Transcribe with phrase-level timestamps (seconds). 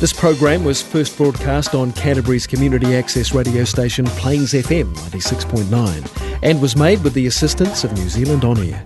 [0.00, 6.62] This program was first broadcast on Canterbury's community access radio station Plains FM 96.9 and
[6.62, 8.80] was made with the assistance of New Zealand On Air.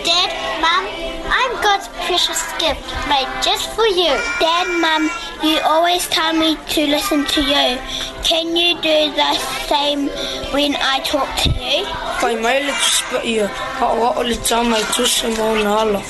[0.05, 4.13] Dad, Mom, I'm God's precious gift made just for you.
[4.39, 5.09] Dad, Mom,
[5.43, 7.79] you always tell me to listen to you.
[8.23, 9.35] Can you do the
[9.67, 10.09] same
[10.53, 11.85] when I talk to you?
[12.21, 16.03] Kai mai le tuspa ia, ka oa o le tā mai tusa mō nāla,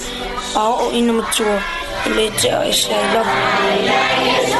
[0.57, 1.57] a o ina matua,
[2.17, 4.52] le te a e se I love you.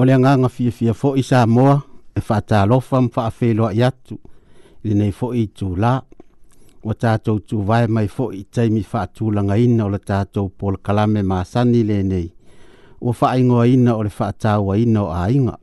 [0.00, 1.74] o le agaga fiafia foʻi sa moa
[2.18, 4.14] e faatalofa ma faafeiloaʻi atu
[4.84, 5.90] i lenei foʻi i tulā
[6.86, 12.26] ua tatou tuvae mai foʻi i taimi faatulagaina o le tatou polokalame masani lenei
[13.04, 15.54] ua faaigoaina o le faatauaina o aiga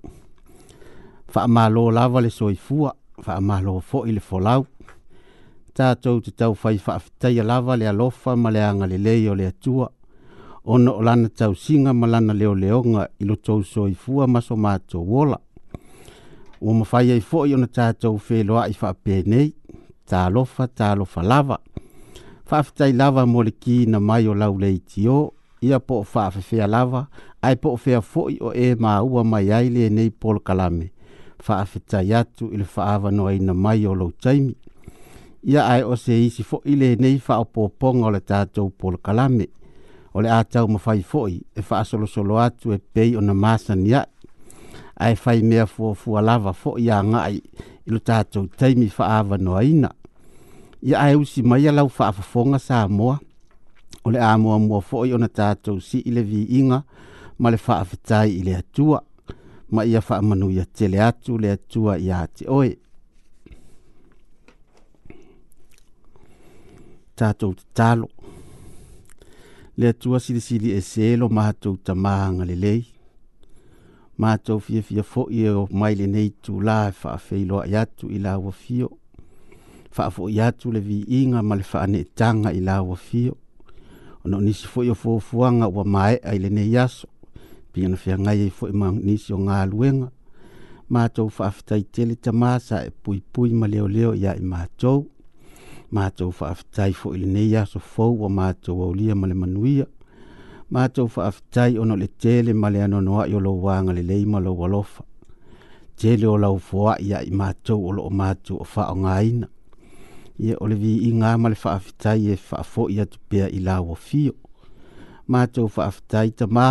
[1.33, 2.91] faamālō lava le soifua
[3.25, 4.67] faamālō foʻi le folau
[5.77, 9.89] tatou te taufai faafitaia lava le alofa ma le agalelei o le atua
[10.69, 15.39] ona o lana singa ma lana leoleoga i loto usoifua ma so matou ola
[16.61, 19.53] ua mafai ai foʻi ona tatou feloaʻi faapenei
[20.09, 21.57] talofa talofa lava
[22.45, 27.07] faafetai lava mo le kina mai o lau le itio ia po o faafefea lava
[27.41, 30.91] ai po o fea foʻi o ē maua mai ai lenei polokalame
[31.43, 32.51] faafetai atu
[33.11, 34.55] no ai na mai o lou taimi
[35.67, 39.47] ai o se isi foʻi lenei faaopoopoga o le tatou polokalame
[40.17, 43.33] o le a tau fai fo'i e wha asolo solo atu e pei ona na
[43.33, 44.03] masa ni a
[45.11, 47.35] e whai mea fua fua lava fo'i a ngai
[47.87, 49.91] i lo tātou teimi wha awa no aina.
[50.81, 53.17] Ia ai usi mai a lau wha afafonga sa mo
[54.05, 56.81] o le amoa mua fo'i o na tātou si i vi inga
[57.39, 58.97] ma le wha afetai i le atua
[59.69, 62.73] ma ia wha amanu ia tele atu le atu ia a te oe.
[67.17, 68.09] Tātou te talo
[69.77, 72.79] le atua silisili e sē lo matou tamāaga lelei
[74.17, 78.89] matou fiafia foʻi e o mai lenei tulā e faafeiloaʻi atu i laua fio
[79.95, 83.35] faafoʻi atu le viiga ma le faaneʻetaga i laua fio
[84.25, 87.07] ona o nisi foʻi o fuafuaga ua maeʻa i lenei aso
[87.73, 90.09] piana feagai ai foʻi ma nisi o galuega
[90.89, 95.05] matou faafetaitele tamā sa e puipui ma leoleo iā i matou
[95.91, 99.85] matou faafetai foʻi lenei aso fou ua matou aulia ma le manuia
[100.69, 105.03] matou faafetai ona o le tele ma le anoanoaʻi o lou agalelei ma lou alofa
[105.97, 109.47] tele o laufoaʻi aʻi matou o loo matou o faaaogāina
[110.39, 114.35] ia o le viiga ma le faafetai e faafoʻi atu pea i lauafio
[115.27, 116.67] matou faafetai tamā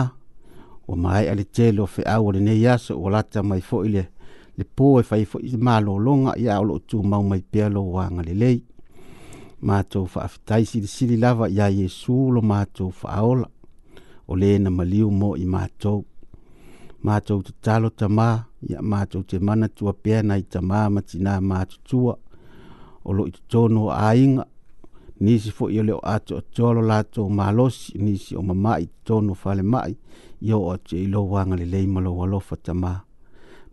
[0.88, 4.02] ua maeʻa le tele o feʻau o lenei aso ua lata mai foʻi le
[4.58, 8.60] le pō e fai foʻi malōloga iā o loo tumau mai pea lou agalelei
[9.66, 13.48] matou faafetai silisili lava iā Yesu lo matou faaola
[14.30, 16.04] o lē na maliu mo i matou
[17.06, 18.28] matou tatalo tamā
[18.70, 21.38] ia matou te mana tua tuapea nai tamā ma tinā
[21.88, 22.14] tua
[23.08, 24.44] o loʻi totonu o aiga
[25.20, 27.30] nisi foʻi o le o atoatoa lo latou
[28.04, 29.94] ni si o mamaʻi totonu o mai
[30.42, 32.92] ia o atu e ilou agalelei ma lou alofa tamā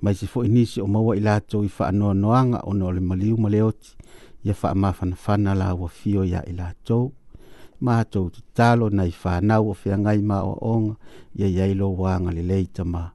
[0.02, 3.50] ma isi ni si o maua i latou i faanoanoaga ona o le maliu ma
[3.50, 3.60] le
[4.44, 7.12] ia faamafanafana la uafio ia i latou
[7.82, 10.96] matou tatalo nai fanau o feagai maoaoga
[11.36, 13.12] ia iai lou aga lelei ya ma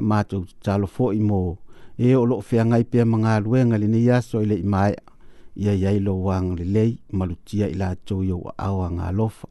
[0.00, 1.58] matou talo fo imo
[1.98, 5.00] e o loo feagai pea magaluega lenei aso i leʻi maeʻa
[5.56, 9.48] ia iai lou aga lelei ma lutia i latou i ou aʻao agalofa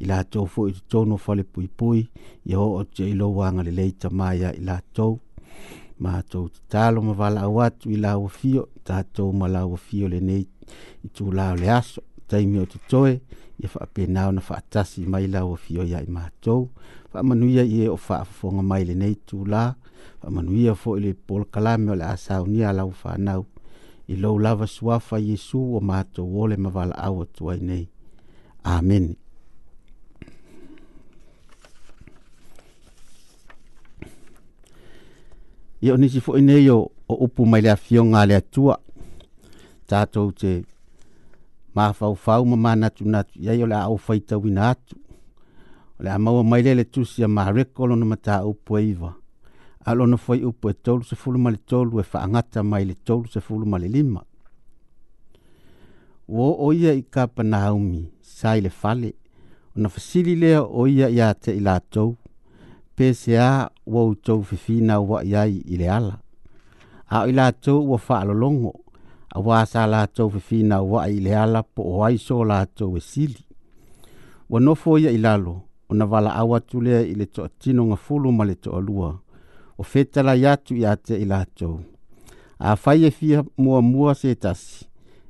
[0.00, 2.08] i latou foʻi totonu o falepuipui
[2.46, 5.20] ia oo te i lou aga lelei tamā ya i latou
[6.00, 10.44] matou tatalo ma valaau atu i lauafio tatou ma lauafio lenei
[11.04, 13.12] i tulā e o le aso taimi o totoe
[13.60, 16.60] ia faapena ona faatasi mai lauafio ia i matou
[17.12, 19.62] faamanuia ia o faafofoga mai lenei tulā
[20.20, 23.42] faamanuia foʻi le polokalame o le a saunia a laufanau
[24.12, 27.84] i lou lava suafa iesu o matou ole ma valaau atu ai nei
[28.72, 29.12] amene
[35.82, 38.76] ia o nisi foʻi nei o upu mai le afioga a le atua
[39.86, 40.64] tatou te
[41.74, 44.96] mafaufau ma manatunatu iai o le a oufaitauina atu
[45.98, 49.14] o le a maua mai lea le tusi a mareko lona mataupu e iva
[49.84, 52.94] a lona foi upu e, e tolusefulu ma e le tolu e faagata mai le
[52.94, 54.20] tolusefulu ma le lima
[56.28, 59.14] ua oo ia i kapanaumi sa i le fale
[59.76, 62.16] ona fasili lea o ia iā te i latou
[63.00, 66.16] pesea ua ou tou fifina uaʻi ai i le ala
[67.08, 68.74] ao i latou ua faalolongo
[69.36, 73.40] auā sa latou fifina uaʻi i ala po o ai so latou e sili
[74.50, 78.54] ua nofo ia i lalo ona valaau atu lea i le toʻatinoga fulu ma le
[78.60, 79.10] toʻalua
[79.78, 81.80] o fetalai atu iā te i latou
[82.58, 84.84] afai e fia muamua se tas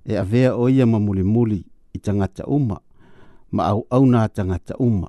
[0.05, 1.62] e ave o ia ma muli
[1.94, 2.81] itanga cha uma
[3.52, 4.28] ma au na auauna
[4.67, 5.08] cha uma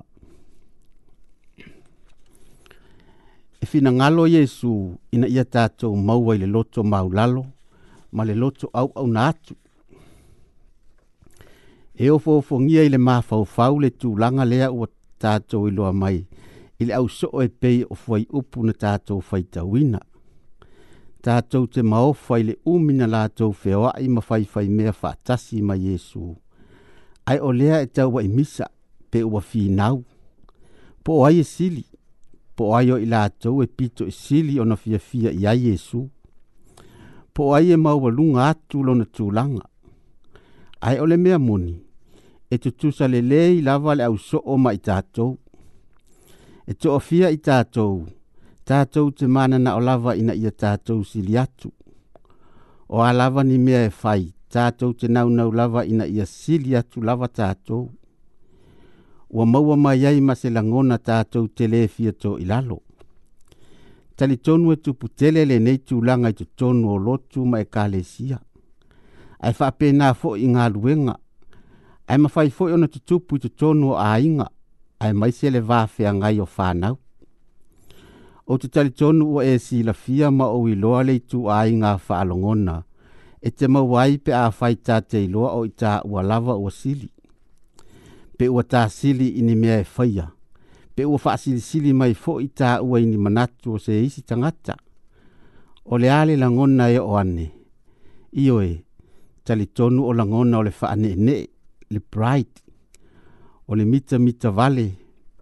[3.70, 7.44] e ngalo Yesu ina ia tatou maua i loto maulalo
[8.12, 9.54] ma le loto auauna atu
[11.94, 14.86] e ofoofogia i le mafaufau le langa lea ua
[15.18, 16.26] tatou iloa mai
[16.80, 20.00] i au ausoo e pei o fuai upu na tatou faitauina
[21.22, 26.36] tatou te maofa i le umi na latou feoaʻi ma faifai mea faatasi ma Yesu.
[27.26, 28.66] Ai o lea e tauaʻi misa
[29.10, 30.02] pe ua finau
[31.04, 31.84] po ai e sili
[32.56, 35.46] po ai o ila tau e pito i e sili o na fia fia i
[35.50, 36.00] ai Yesu.
[37.34, 39.64] Po ai e maua lunga atu lo na tūlanga.
[40.80, 41.74] Ai ole mea muni,
[42.52, 45.30] e tutusa le le i lava le au so o ma i tātou.
[46.68, 48.06] E to fia i tātou,
[48.68, 51.70] tātou te mana na o lava ina ia tātou sili atu.
[52.90, 57.00] O a lava ni mea e fai, tātou te naunau lava ina ia sili atu
[57.00, 57.88] lava tātou
[59.32, 62.76] ua maua mai ai ma se lagona tatou tele fia e toʻilalo
[64.16, 68.38] talitonu e tupu tele lenei tulaga i totonu o lotu ma ekalesia
[69.44, 71.14] ae faapena foʻi i galuega
[72.10, 74.46] ae mafai foʻi ona tutupu i totonu o aiga
[75.04, 76.96] ae mai se le vafeagai o fanau
[78.46, 82.82] ou te talitonu ua e silafia ma ou iloa le ituaiga a faalogona
[83.40, 87.08] e te maua pe a fai tateiloa o i ta lava ua sili
[88.38, 90.28] pe ua tasili i ni mea e faia
[90.94, 94.76] pe ua faasilisili mai foʻi taua i ni manatu o se isi tagata
[95.84, 97.50] o le a le lagona e o ane
[98.32, 98.82] e
[99.44, 101.46] talitonu o lagona o le faaneenee
[101.90, 102.60] le pride
[103.68, 104.92] o le mitamita vale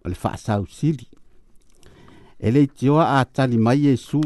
[0.05, 1.07] o le faasausili
[2.39, 4.21] e le itioa atali mai iesu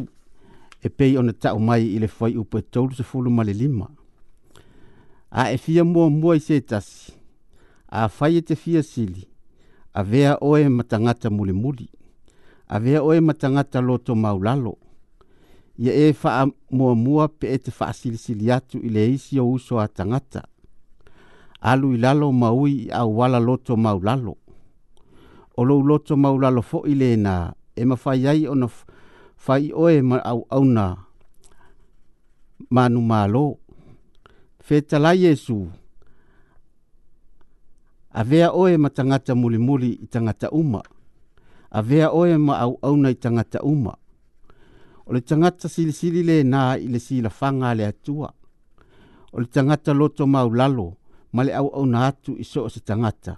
[0.84, 3.88] e pei ona taʻu mai i le fai upe tolu sefulu ma le lima
[5.31, 7.15] a e fia muamua i se tasi
[8.04, 9.23] a fai e te fia sili,
[9.94, 11.87] a vea oe matangata muli muli,
[12.68, 14.78] a vea oe matangata loto maulalo,
[15.78, 19.40] ia e faa mua mua pe e te faa sili sili atu i le isi
[19.40, 20.44] o uso a tangata,
[21.61, 24.35] alu i lalo maui i au wala loto maulalo,
[25.57, 28.68] o lou loto maulalo fo i le na, e mawhai ai o na
[29.37, 30.95] fai oe ma au au na
[32.69, 33.57] manu malo,
[34.59, 34.83] fe
[35.18, 35.69] Yesu,
[38.19, 40.81] avea oe ma tangata muli muli i tangata uma.
[41.69, 43.94] Avea oe ma au au i tangata uma.
[45.06, 48.34] O le tangata sili sili le na i le sila whanga le atua.
[49.34, 50.98] O le tangata loto mau lalo
[51.34, 53.36] ma le au au atu i soa se tangata.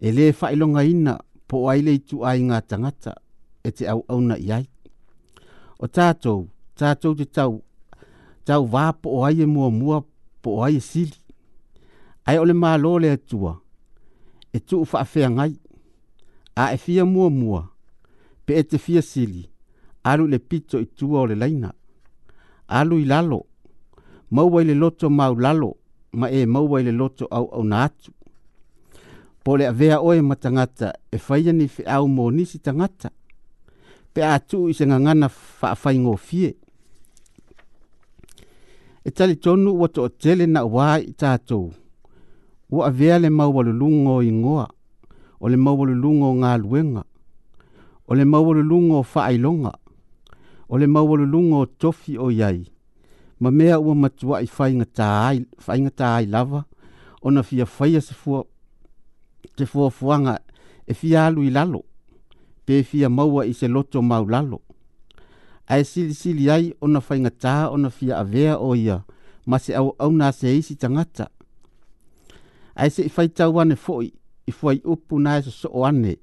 [0.00, 1.14] E le whailonga ina
[1.48, 3.12] po ai le itu ai ngā tangata
[3.66, 4.66] e te au au i ai.
[5.82, 6.38] O tātou,
[6.78, 7.62] tātou te tau,
[8.46, 9.98] tau vāpo o ai e mua mua
[10.42, 11.18] po ai e sili
[12.26, 13.60] ai ole malo le atua
[14.54, 15.52] e tu fa fa ngai
[16.62, 17.60] a e fia mua mua
[18.46, 19.42] pe e te fia sili
[20.08, 21.70] alu le pito i tua o le laina
[22.78, 23.40] alu i lalo
[24.34, 25.70] mau wai le loto mau lalo
[26.18, 28.10] ma e mau wai le loto au au na atu
[29.42, 33.08] po le avea oe ma tangata e faia ni fe au mo nisi tangata
[34.12, 36.50] pe a tu i se ngangana fa fa ngo fie
[39.06, 41.72] e tali tonu wato o tele na wai tatou
[42.72, 44.66] ua avea le mau maualulugo o igoa
[45.40, 47.04] o le maualulugo o galuega
[48.08, 49.72] o le maualulugo o faailoga
[50.68, 52.64] o le maualulugo lungo tofi o iai
[53.40, 54.46] ma mea ua matuaʻi
[55.58, 56.64] faaigatā ai lava
[57.22, 58.00] ona fia faia
[59.56, 60.38] te fuafuaga
[60.86, 61.82] e fia alu i lalo
[62.66, 64.60] pe fia maua i se loto maulalo
[65.84, 69.04] sili sili ai ona faigatā ona fia avea o ia
[69.46, 71.28] ma se au a se isi tagata
[72.80, 74.06] ae seʻi faitau ane foʻi
[74.48, 76.16] i foi upu na so soso'o ane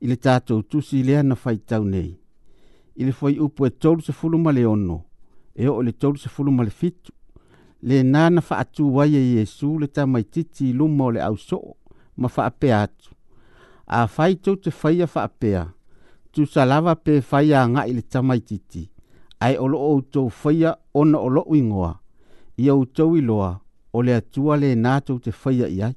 [0.00, 2.14] i le tatou tusi lea na faitau nei
[2.96, 5.02] i le fuai upu e tolusefulu ma le ono
[5.54, 7.12] e oo i le tolusefulu ma le fitu
[7.82, 11.74] lenā na faatū ai e iesu le tamaitiiti i luma o le ʻausoʻo
[12.16, 13.10] ma faapea atu
[13.86, 15.66] afai tou te faia faapea
[16.32, 18.88] tusalava pe faia agaʻi le tamaitiiti
[19.40, 21.92] ae o loo outou faia ona o loʻu igoa
[22.56, 23.52] ia outou loa
[23.92, 25.94] o le atua le nātou te whaia i ai.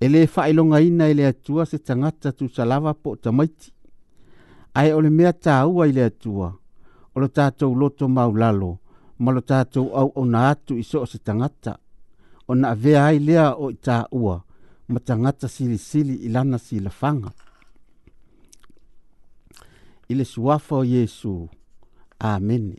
[0.00, 3.72] E le whaelonga ina i le atua se tangata tu salawa po tamaiti.
[4.74, 6.48] Ai o le mea tāua i le atua,
[7.14, 8.70] o le tātou loto maulalo,
[9.20, 11.74] ma lo tātou au o na atu i so se tangata,
[12.48, 14.38] o na vea ai lea o i tāua,
[14.88, 17.32] ma tangata sili sili i lana si lafanga.
[20.10, 21.46] I le suafo Jesu.
[22.18, 22.72] Amen.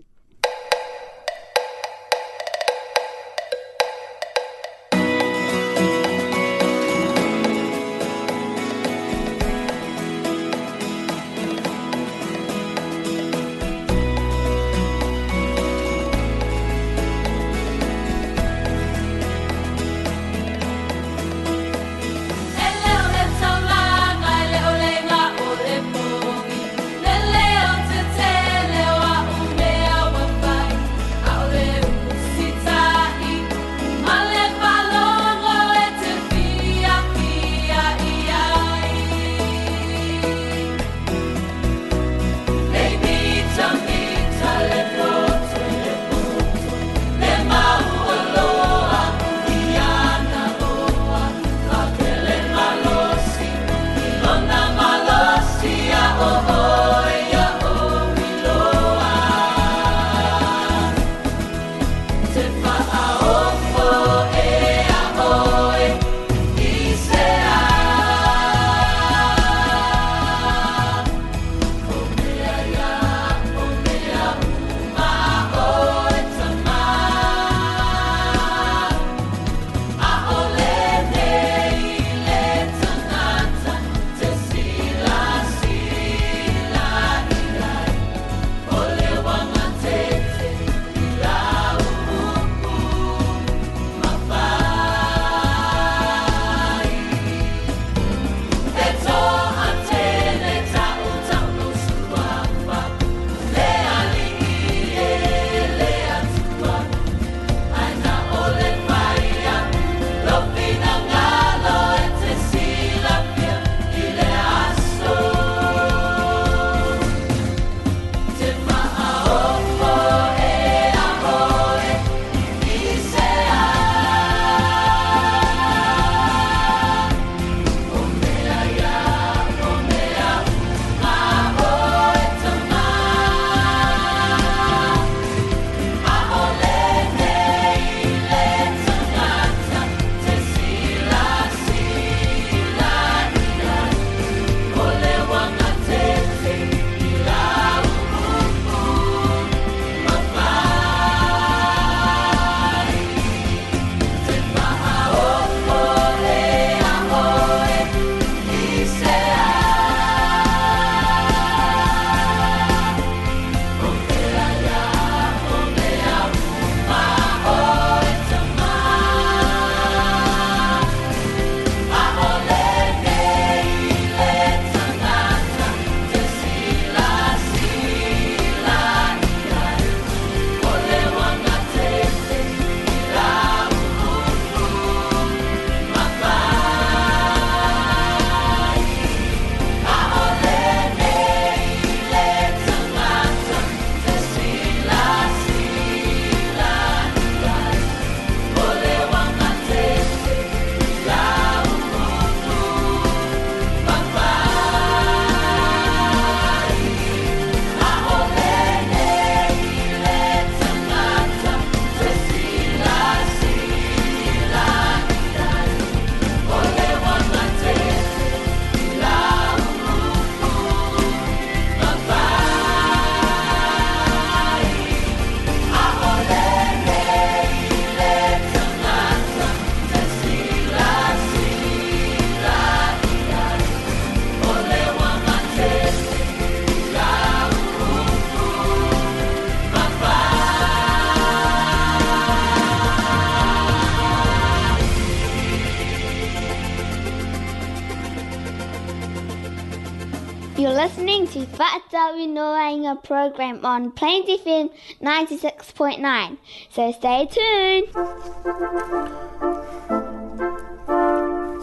[250.83, 254.65] listening to Whaatawi Noainga program on Plains FM
[254.99, 256.37] 96.9.
[256.75, 257.87] So stay tuned.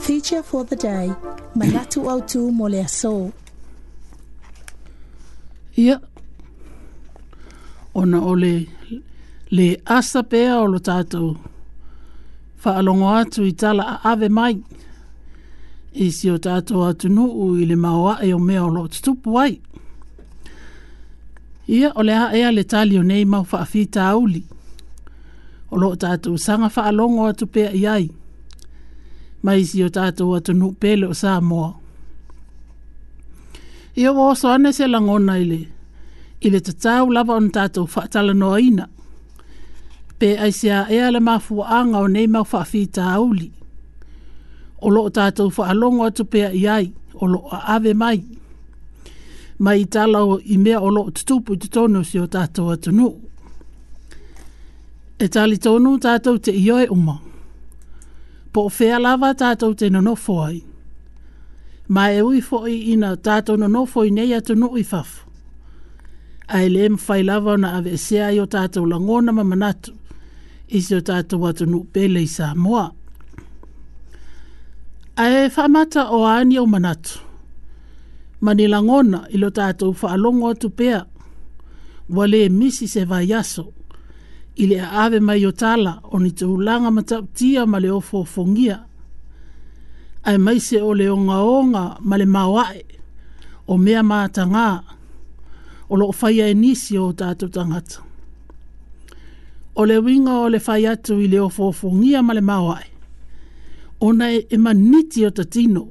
[0.08, 1.06] Feature for the day,
[1.58, 3.32] Manatu Autu Molea So.
[5.76, 6.00] Ia,
[7.94, 8.54] ona ole
[9.50, 11.26] le asa pea o lo tātou.
[12.62, 14.52] Whaalongo atu i tala a ave mai.
[14.52, 14.64] Ia,
[15.96, 19.58] i si o tātou atunuu i le maoa e o mea o lo tutupu ai.
[21.68, 24.44] Ia o lea ea le tali o nei mau faafita auli.
[25.70, 28.08] O lo tātou sanga faalongo atu pea i ai.
[29.42, 31.74] Mai si o tātou atunuu pele o sā moa.
[33.98, 35.60] Ia o oso ane se langona i le.
[36.40, 38.84] I le tatau lava on tātou faatala noa ina.
[40.22, 43.50] Pe ai se a ea le anga o nei mau faafita auli
[44.80, 48.18] o lo tātou alongo atu pea i ai, o lo ave mai.
[49.58, 53.08] Mai i tālau i mea o lo tutupu i tutono si o tātou atu nu.
[55.18, 57.16] E tāli tonu tātou te ioe uma.
[58.54, 60.60] Po o fea lava tātou te nonofo ai.
[61.88, 65.24] Ma e ui fo'i ina tātou nonofo i nei atu nu i fafu.
[66.48, 69.92] Ai le em fai lava na ave e sea i o tātou langona mamanatu.
[70.68, 72.70] Isi o tātou atu nu pele i sa moa.
[72.70, 72.86] Moa.
[75.18, 77.18] Ae whamata o ani o manatu.
[78.40, 81.00] Manila ngona ilo tātou whaalongo atu pea.
[82.08, 83.64] Wale misi se vai aso.
[84.56, 88.76] Ile a ave mai o tala o ni te ulanga matautia ma le ofo fongia.
[90.22, 92.84] Ae mai se o le onga onga ma le mawae
[93.66, 94.68] o mea maata ngā.
[95.90, 98.04] O lo whai e nisi o tātou tangata.
[99.74, 102.86] O le winga o le whai atu i le ofo fongia ma le mawae
[104.00, 105.84] ona e, e maniti o ta tino,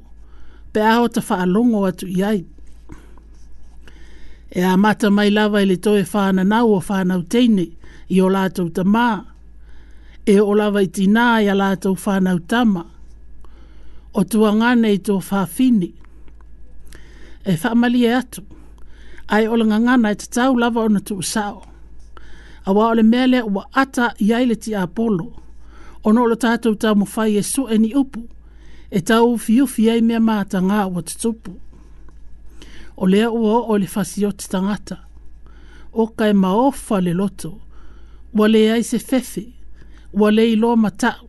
[0.72, 2.44] pe aho ta whaalongo atu iai.
[4.58, 7.64] E a mata mai lava ele toe whana nau o whana u teine
[8.08, 9.08] i o lātou ta mā.
[10.26, 12.82] E o lava i tina i a lātou whana u tama.
[14.14, 15.90] O tua i tō whafini.
[17.44, 18.42] E whamali e atu.
[19.28, 21.62] Ai o langa ngana i e tau lava o na tū sao.
[22.64, 25.28] A wā ole mele wa ata i aile ti a polo.
[25.36, 25.47] A
[26.06, 28.24] ono lo tātou tā mawhai e so eni upu,
[28.90, 31.56] e tau fiu i mea māta ngā wa tutupu.
[32.96, 35.00] O lea ua o le fasi o tangata,
[35.92, 37.60] o kai maofa le loto,
[38.32, 39.46] wa le ai se fefe,
[40.12, 41.26] wa le ilo matau.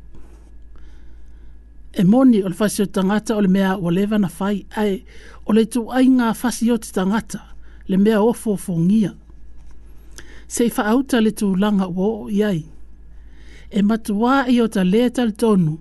[1.93, 5.03] E moni o le fasi o tangata o le mea wa lewa na fai ai,
[5.45, 7.41] o le tu ai ngā fasi o tangata,
[7.87, 9.15] le mea ofo fongia.
[10.49, 12.45] Sei fa auta le tu langa uo iai.
[12.61, 12.78] ai
[13.71, 15.73] e matua i o ta le tal tonu,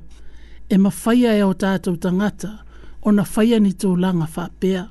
[0.72, 2.50] e mawhaia e o tātou tangata,
[3.04, 4.82] o na whaia ni tō langa whapea.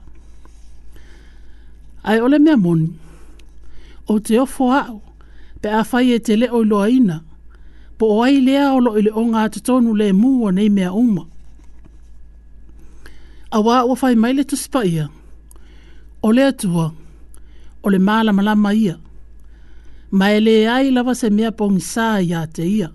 [2.04, 2.90] Ai ole mea moni,
[4.08, 5.02] o te ofo au,
[5.62, 7.20] pe a whai e te le o loa ina,
[7.98, 10.94] po o ai lea o lo ili o ngā te tonu le mū nei mea
[10.94, 11.26] uma.
[13.52, 15.10] A wā o whai maile tu spaia,
[16.26, 16.90] o le atua,
[17.84, 18.98] o le mālama ia,
[20.12, 22.90] ma e ai lava se mea pongisa ia te ia.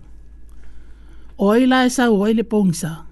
[1.39, 3.05] O ai la e o ai le pongisa.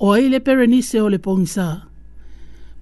[0.00, 1.86] O ai le perenise o le pongisa.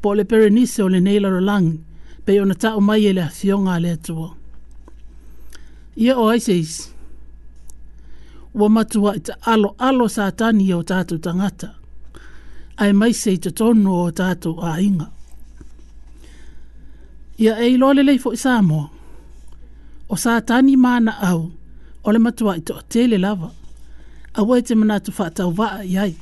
[0.03, 1.79] Po le perenise o le neila lang,
[2.25, 4.29] pe o na ta o mai e a athionga le atua.
[6.03, 6.73] Ia o ai seis.
[8.59, 11.69] Wa matua ita alo alo sa tani o tatu tangata.
[12.81, 15.07] Ai mai se ita tono o tatu a inga.
[17.43, 18.87] Ia e ilo le leifo isa moa
[20.13, 21.43] o sa tani mana au
[22.07, 23.49] o le matua i to tele lava
[24.35, 26.13] a wai te mana tu fata o vaa i ai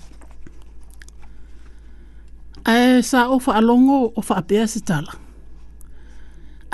[2.74, 5.12] ae sa o fa alongo o fa apea se tala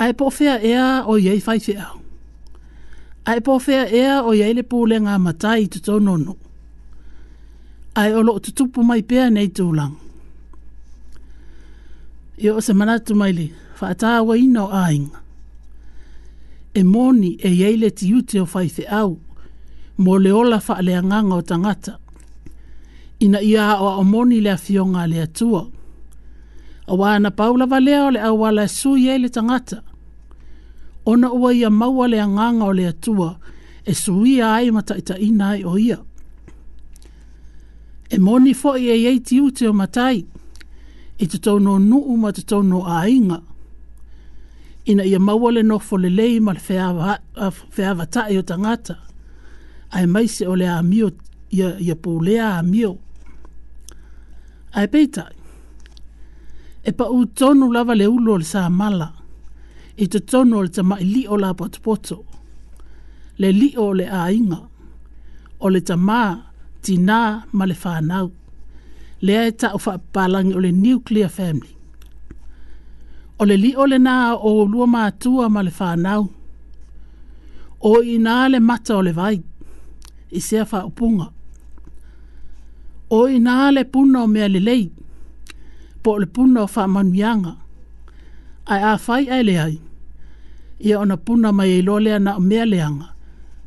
[0.03, 1.85] ae po fea ea o iei fai fea
[3.29, 6.33] ae po fea ea o iei le pule ngā matai i tuto nono
[8.01, 9.93] ae olo o tutupu mai pea nei tu lang
[12.43, 13.47] i o se mana tu mai li
[13.79, 14.71] fa ata wa ina o
[16.75, 19.19] e moni e iei le ti ute o faithe au,
[20.03, 21.93] mo le ola fa le anganga o tangata.
[23.23, 25.63] Ina ia o o moni le afionga le atua.
[26.91, 29.79] O wana paula valea o le awala e su iei e tangata.
[31.05, 33.39] Ona ua ia maua le anganga o le atua,
[33.85, 35.97] e suia ai mata ita ina ai o ia.
[38.09, 40.27] E moni fo i e iei ti ute o matai, i
[41.23, 43.39] e tutono nuu ma tutono no ainga
[44.85, 46.59] ina ia mawale no nofo lelei ma le
[47.69, 48.95] feavatae o tagata
[50.07, 51.11] mai se ole a amio
[51.51, 51.93] ia, ia
[52.49, 52.97] a amio
[54.75, 55.31] Ai peita,
[56.83, 59.07] e paʻu tonu lava le ulu le sa mala
[59.97, 62.25] e totonu tonu le tamaʻi lii o la potopoto
[63.39, 64.59] le li o le aiga
[65.63, 66.21] o le tamā
[66.83, 67.21] tinā
[67.55, 68.27] ma le fanau
[69.23, 71.74] lea e taʻu faapapalagi o le nuclear family
[73.37, 76.27] o le li o le nā o lua mātua ma le whānau.
[77.85, 79.37] O i nā le mata o le vai,
[80.31, 81.27] i sea wha upunga.
[83.11, 84.87] O i nā le puna o mea le lei,
[86.03, 87.55] po le puna o wha manuianga.
[88.67, 89.75] Ai a whai ai le ai,
[90.81, 93.09] ia ona puna mai e lolea na o mea leanga,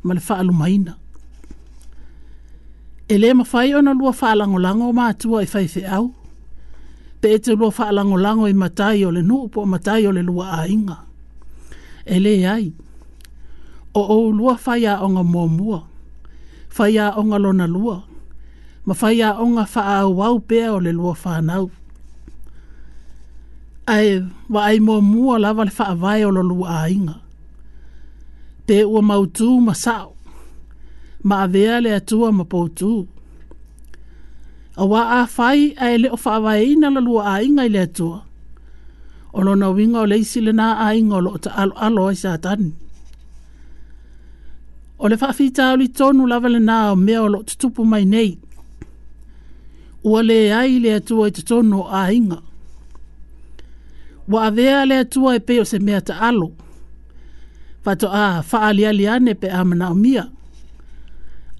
[0.03, 0.95] ma le wha alumaina.
[3.09, 6.11] E le mawhai ona lua wha alangolango o mātua i whaife au,
[7.21, 10.23] pe te lua wha lango lango i matai o le nu po matai o le
[10.29, 10.97] lua a inga.
[12.05, 12.67] E le ai,
[13.93, 15.79] o o lua faia a onga mua
[16.75, 17.97] faia whai a onga lona lua,
[18.85, 21.65] ma faia a onga wha a wau pea o le lua wha nau.
[23.95, 24.09] Ai,
[24.53, 27.15] wa ai mua mua lawa le vai o le lua a inga.
[28.67, 30.09] Te ua mautu ma sao,
[31.27, 32.43] ma avea le atua ma
[32.79, 32.91] tu
[34.79, 37.69] a wā a whai a ele o whaawa e ina la lua a inga i
[37.69, 38.23] le atua.
[39.35, 42.15] O lona winga o leisi le nā a inga o lo ta alo alo i
[42.21, 42.69] sa tani.
[44.99, 48.05] O le whaafita o li tonu lava le nā o mea o lo tutupu mai
[48.13, 48.31] nei.
[50.07, 52.39] Ua le ai le atua i tutono o a inga.
[54.31, 56.47] Wa avea le atua e peo se mea ta alo.
[57.83, 60.23] Fato a faali ali ane pe amana o mia.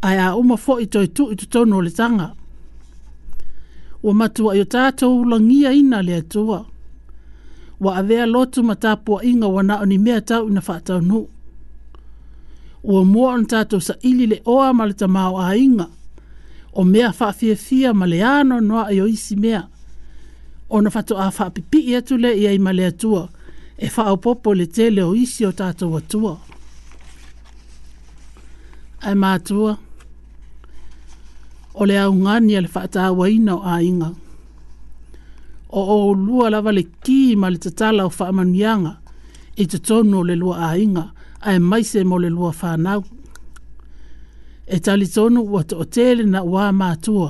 [0.07, 2.23] Aya umafo i toitu i tutono o le tanga.
[2.23, 2.35] Aya
[4.03, 6.65] wa matua i o tātou langia ina le atua.
[7.79, 8.75] Wa avea lotu ma
[9.23, 11.27] inga wa nao ni mea tau ina whātau nu.
[12.83, 15.87] Ua mua on tātou sa ili le oa ma le tamau a inga.
[16.73, 19.63] O mea whaafia fia ma le ano noa i o isi mea.
[20.69, 23.27] O na whato a whaapipi i atu le iai ma le atua.
[23.77, 26.37] E whaau popo le tele o isi o tātou atua.
[29.03, 29.11] Ai mātua.
[29.11, 29.77] Ai mātua
[31.79, 34.13] o le aungani a le whaatawaina o ainga.
[35.71, 38.93] O o lua lava le ki ma le tatala o whaamanianga
[39.55, 41.03] i te tonu le lua ainga
[41.47, 43.01] a e maise mo le lua whanau.
[44.67, 47.29] E tali tonu ua te otele na ua mātua.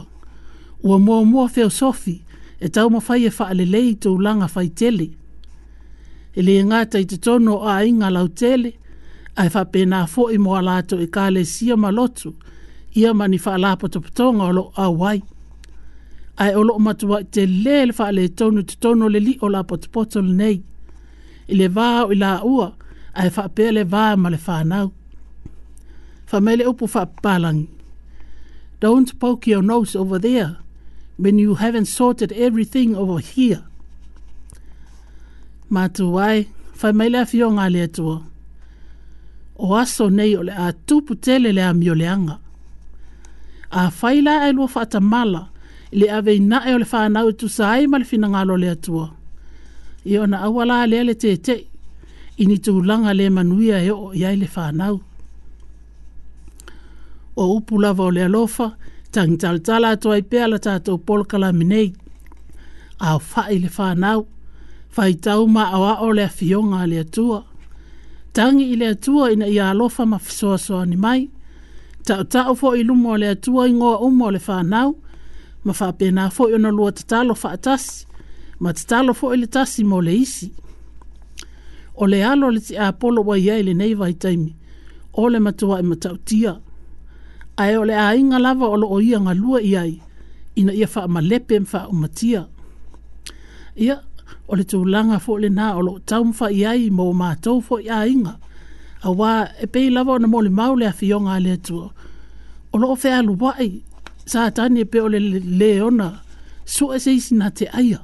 [0.83, 2.17] Ua mua mua feosofi
[2.63, 5.07] e tau mawhai e whaale lei tau langa whai tele.
[6.35, 8.73] E le ngāta i te tonu o ainga lau tele
[9.35, 12.33] a e whapena fo i mo alato e kāle sia malotu
[12.93, 15.21] ia mani whaalapa to patonga o lo awai.
[16.37, 19.47] Ai o lo matua te le le wha le tonu te tono le li o
[19.53, 20.57] la potopoto le nei.
[21.51, 22.67] I le vaa o i la ua,
[23.19, 24.87] ai wha pē le vaa ma le whanau.
[26.29, 27.65] Wha mele upu wha palangi.
[28.83, 30.51] Don't poke your nose over there
[31.17, 33.61] when you haven't sorted everything over here.
[35.73, 36.37] Matuai,
[36.79, 38.17] whai mai lea fio ngā lea tua.
[39.65, 42.35] O aso nei o le a tupu tele le a mioleanga.
[42.41, 42.47] le
[43.71, 45.49] a faila e e ai lo fa mala
[45.93, 49.05] le ave na e le fa na tu sai mal fina ngalo le tua
[50.05, 51.55] i ona awala le le te te
[52.41, 54.85] ini tu langa le manuia e o ia le fa na
[57.35, 58.67] o upu lava o le alofa
[59.13, 61.89] tangi tal tala atu ai pea la tato pol kala minei
[63.07, 63.69] a faile
[64.99, 66.25] i le tau ma awa o le
[66.91, 67.39] le tua
[68.35, 71.21] tangi ile le ina ia lofa ma fisoa ni mai
[72.07, 74.89] ta tau fo i mole le atua i ngoa umo le whanau,
[75.65, 78.07] ma whapena fo i ono lua fa whaatasi,
[78.61, 80.47] ma tatalo fo i le tasi mo le isi.
[81.95, 84.51] O le alo le ti apolo wa iai le nei i taimi,
[85.13, 86.53] o le matua i e matau tia.
[87.61, 89.93] Ae o le a inga lava o lo o ia ngā lua iai,
[90.59, 92.41] ina ia wha ma lepe mwha o matia.
[93.85, 93.95] Ia,
[94.49, 97.79] o le tū langa fo le nā o lo tau mwha iai ma tau fo
[97.83, 98.35] i a inga
[99.03, 101.81] a wā e pei lawa o na mōle mau le a fionga le atu.
[102.73, 103.69] O loo fea alu wai,
[104.27, 106.09] sā tani e pe ole le le ona,
[106.73, 107.99] su e isi na te aia.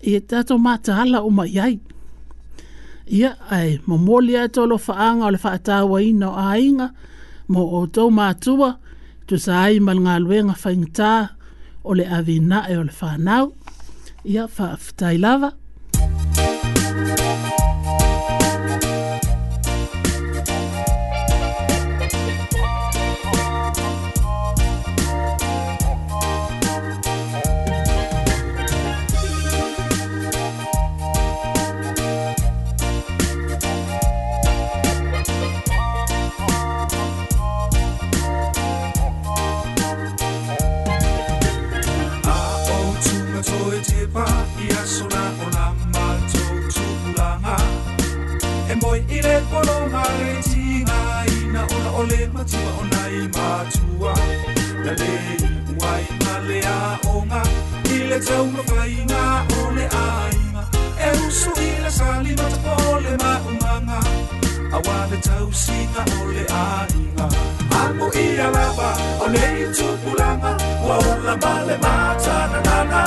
[0.00, 1.76] E e tato mata hala o mai ai.
[3.18, 6.88] Ia ai, mo mōle a tolo faanga o le faatawa ina o ainga,
[7.52, 8.70] mo o tau mātua,
[9.26, 11.22] tu sa ai mal ngā luenga faingataa,
[11.84, 13.44] o le avina e o le whanau.
[14.32, 15.50] Ia, faa, fitai lava.
[15.54, 15.66] Ia,
[44.64, 47.56] hiasuna ona mātou tūpulanga
[48.72, 54.14] E moi i re pono mareti ngā ina ona ole matua ona i mātua
[54.84, 55.12] Na le
[55.82, 56.78] wai ma le a
[57.14, 57.42] onga
[57.96, 59.24] I le tau mawhai ngā
[59.62, 60.64] ole aima.
[60.64, 60.66] ima
[61.10, 64.02] E usu i la sali mata ole ma umanga
[64.78, 67.28] Awa le tau singa ole aima.
[67.28, 67.30] inga
[67.82, 68.90] Amo i alaba,
[69.26, 73.06] ole i tūpulanga Wa ola male mātana nana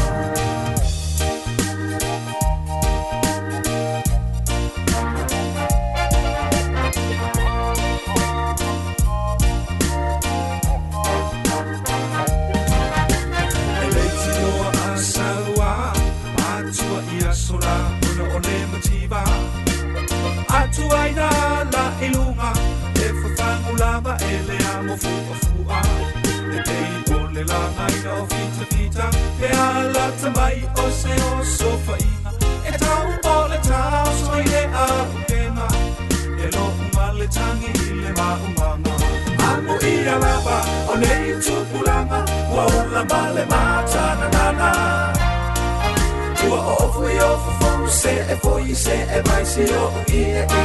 [24.31, 25.13] le leamo fu
[25.69, 25.79] a
[26.55, 29.05] e te i pole la naina o fita fita
[29.39, 32.29] pe ala tamai o se o so sofaina
[32.67, 35.67] e tau o le tau so i e a pukena
[36.43, 38.95] e lo umale tangi i le maumanga
[39.51, 40.57] Amo ia rapa
[40.91, 42.19] o nei tupulanga
[42.55, 43.01] wa ula
[43.51, 43.83] na
[44.31, 44.69] na na.
[46.39, 50.21] Tua o ofu i ofu fo se e foi se e mai se o i
[50.21, 50.60] e i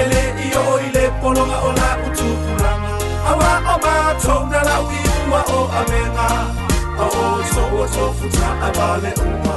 [0.00, 2.92] ele i o i le polonga o la utupulanga
[3.32, 6.26] awa o mātou na lau i ua o a menga
[7.02, 9.56] a o so o tofuta a vale ua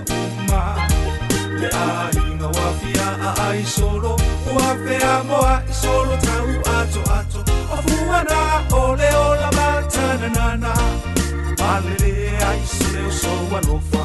[0.00, 0.74] umma
[1.58, 4.14] le ai na wa fia a ai solo
[4.54, 7.38] ua pea moa i solo tau ato ato
[7.74, 8.40] o fuana
[8.82, 10.72] o le o la batana nana
[11.58, 14.02] Malele ai se o soa lofa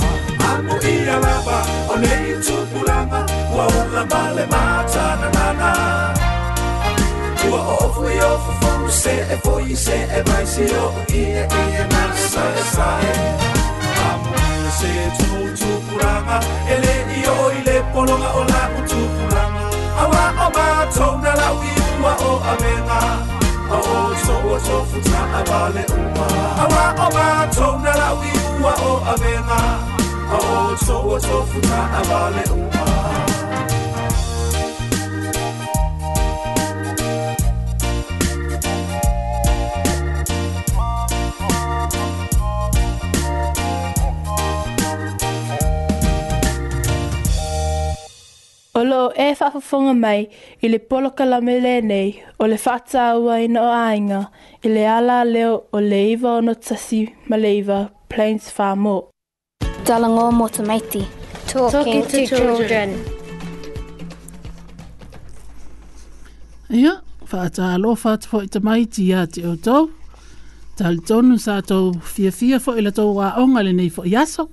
[0.50, 1.60] Amo ia lava
[1.92, 5.70] o nei tupulanga Ua ula male matana nana
[7.50, 11.48] Ua o ofu i ofu fulu se e foi se e vai se o ie
[11.48, 13.57] ie na sae sae
[14.80, 19.62] sethu uThupurama ele iyo ile polonga ola uThupurama
[20.02, 23.00] awa oba thona la uyiwa o amenga
[23.74, 26.28] awo so woto futa abale uma
[26.64, 29.60] awa oba thona la uyiwa o amenga
[30.34, 32.77] awo so woto futa abale uma
[48.78, 50.28] O lo e whafafonga mai
[50.62, 54.20] i le polo kalame le nei o le whata aua i no ainga
[54.64, 58.86] i le ala leo o le iwa o no tasi ma le iwa Plains Farm
[58.86, 59.10] o.
[59.88, 61.02] Dalango mo te maiti.
[61.48, 62.90] Talking, Talking to, children.
[66.70, 67.02] Ia,
[67.34, 69.90] whata alo whata fo i te maiti a te o tau.
[70.78, 74.06] Tali tonu sa tau fia fia fo i la tau wa onga le nei fo
[74.06, 74.52] i aso.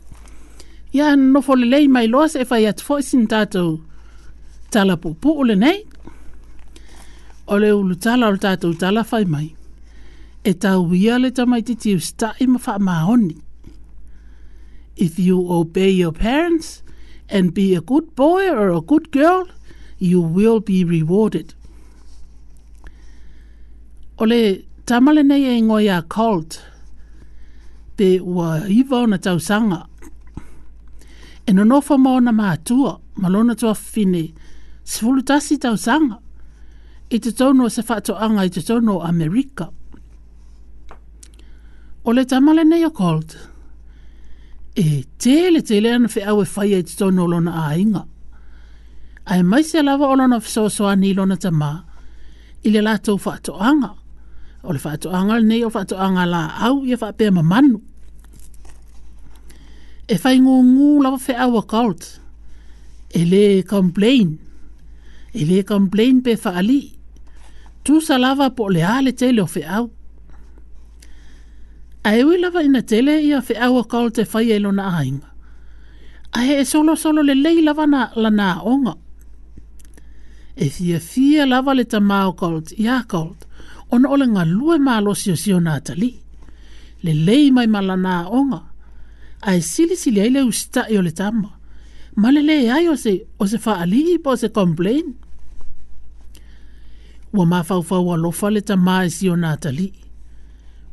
[0.97, 3.73] Ia, nofo le lei mai loa se e whai fo i sin tatou.
[3.77, 3.91] Ia,
[4.75, 5.79] tala pupu o le nei.
[7.47, 9.47] O le ulu tala o le tātou tala fai mai.
[10.49, 13.37] E tau ia le tamaiti tiu stai ma wha maoni.
[14.97, 16.83] If you obey your parents
[17.35, 19.45] and be a good boy or a good girl,
[19.99, 21.55] you will be rewarded.
[24.19, 24.41] O le
[24.87, 26.53] tamale nei e ngoi a cult,
[27.97, 29.81] pe ua iwa o na tau sanga.
[31.49, 34.23] E nonofa mō na malona tua fine, tua fine,
[34.85, 36.17] sefulu tasi tausaga
[37.09, 39.67] i totonu o se faatoʻaga i totonu o amerika
[42.05, 43.37] o le tama lenei o colt
[44.77, 48.03] e tele tele ana feʻau e faia i totonu o lona aiga
[49.27, 51.73] ae maise lava o lona fesoasoani i lona tamā
[52.65, 53.91] i le latou faatoʻaga
[54.63, 54.81] o le
[55.13, 57.81] anga lenei o faatoʻaga laau ia faapea mamanu
[60.09, 62.09] e faigūgū lava feʻau awe colt
[63.17, 64.39] e lē complain
[65.39, 66.81] e le complain pe fa ali
[67.85, 69.87] tu salava po le ale te le fe au
[72.09, 75.13] ai we lava ina tele ia fe au ka te fa ye lo na ai
[76.39, 78.95] ai e solo solo le le lava na la na onga
[80.57, 82.47] e fia fia lava le ta mau ka
[82.85, 83.21] ia ka
[83.95, 86.11] ona ole nga lue ma lo sio sio na tali
[87.05, 88.61] le le mai ma la na onga
[89.49, 91.51] ai sili sili ai le usta e o le tamba
[92.23, 95.07] Malele ai o se o se fa ali po se complain
[97.35, 99.93] ua mafaufau alofa le tamā e sio na talii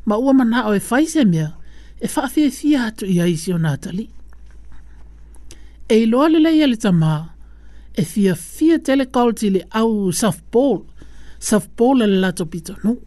[0.06, 1.48] ma ua manaʻo e fai se mea
[2.02, 4.08] e faafiafia atu ia i sio na talii
[5.88, 7.12] e iloa leleia le tamā
[7.94, 10.82] e fiafia telekolti le au south pole
[11.38, 12.98] south pole le lato pitonuu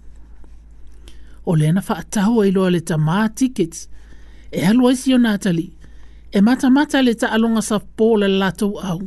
[1.46, 3.90] o lea na faatau e iloa le tamā tickets
[4.52, 5.74] e alu ai sio na talii
[6.32, 9.04] e matamata le taʻaloga south pole le latou au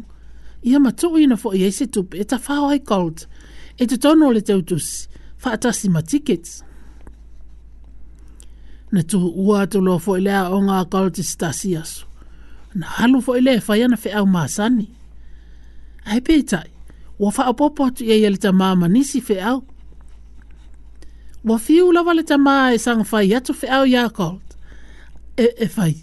[0.62, 3.24] ia matuu ina foʻi ai se tupe e tafao ai kolti
[3.78, 4.86] e te tono o le teutus,
[5.44, 6.52] whaatasi ma tickets.
[8.92, 12.04] Na tu ua atu loa fo ilea o ngā kalti stasi aso.
[12.78, 14.86] Na halu fo ilea fai e ana fe au maasani.
[16.08, 16.66] Ai pētai,
[17.20, 19.60] ua wha apopo atu ia ia le ta māma nisi fe au.
[21.46, 24.56] Ua fiu lawa le ta mā e sanga fai atu fe au ia kalt.
[25.38, 25.94] E, e fai,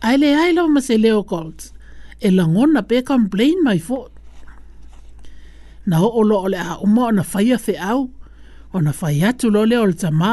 [0.00, 1.72] ai le ai lawa ma se leo kalt.
[2.20, 4.14] E langona pe complain mai fort
[5.88, 8.00] na ho olo ole a uma ona faia fe au
[8.76, 10.32] ona faya tu lole ole tama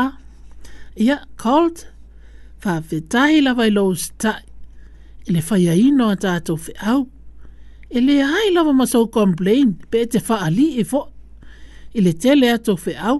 [1.05, 1.77] ia cold
[2.63, 4.33] fa vetai la vai los ta
[5.27, 7.01] ele faia ino ata to fe au
[7.97, 11.01] ele ai lava ma so complain pe te fa ali e fo
[11.97, 13.17] ele tele ato fe au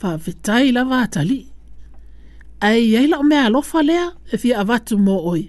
[0.00, 1.40] fa vetai la va tali
[2.70, 5.42] ai ai la me alo fa lea e fi avatu mo oi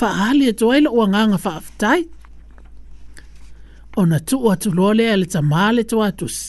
[0.00, 2.02] fa ali e to ai lo nganga fa vetai
[4.02, 6.46] ona tu o atu loa lea le tamā le toatusi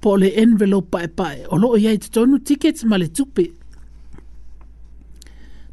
[0.00, 3.44] po o le envelop paʻepaʻe o loo iai totonu tickets ma le tupe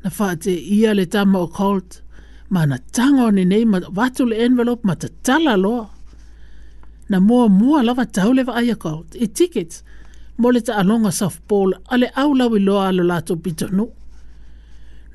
[0.04, 1.90] na faateʻia le tama o colt
[2.54, 5.86] ma na taga o nenei ma vatu le envelop ma tatala loa
[7.10, 9.76] na muamua lava tau le vaaia colt i e tickets
[10.40, 13.92] mo le taʻaloga south pole a le aulau i loa a lo latou pitonuu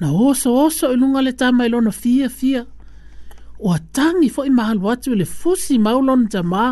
[0.00, 0.50] na oso
[0.92, 2.62] i luga le tama lo no fiafia fia
[3.66, 6.64] ua tagi foʻi mahalu atu i le fusi mau lona tamā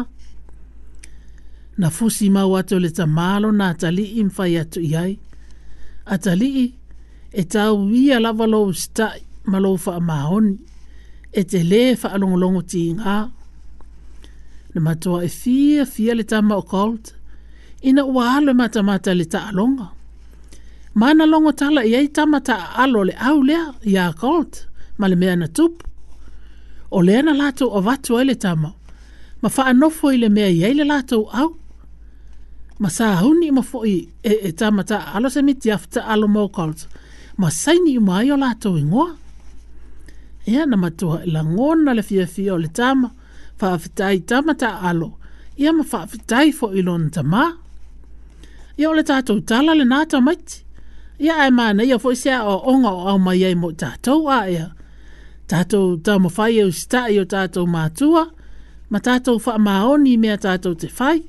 [1.81, 5.13] na fusi mau atu o le tamā lona atalii ma fai atu i ai
[6.15, 6.65] atalii
[7.41, 9.21] e tauia lava lou sitaʻi
[9.51, 10.55] ma lou faamaoni
[11.41, 13.17] e te lē faalogologo tigā
[14.73, 17.05] na matoa e fiafia le tama o colt
[17.89, 19.87] ina ua alo e matamata le taʻaloga
[21.01, 24.53] ma na logotala i ai tamata aalo le au lea iā colt
[24.99, 25.83] ma le mea na tupu
[26.91, 28.73] o le ana latou avatu ai le tamao
[29.43, 31.51] ma faanofo i le mea iai le latou au
[32.81, 36.81] ma sahuni ma foʻi e, e tamata aalo se miti afataalo mokalt
[37.41, 39.09] ma saini uma ai o latou igoa
[40.53, 43.09] ia na matua e lagona le fiafia o le tama
[43.61, 45.09] faafetai tamataalo
[45.63, 47.45] ia ma faafetai foʻi lona tamā
[48.81, 50.55] ia o le tatou tala lenā tamaiti
[51.25, 54.53] ia ae manaia foʻi se aʻoaʻoga o au mai ai mo i tatou a ea
[54.55, 54.71] yeah.
[55.49, 58.27] Tato tau mawhai au e stai o tātou mātua,
[58.93, 61.23] ma tātou wha maoni mea tato te whai,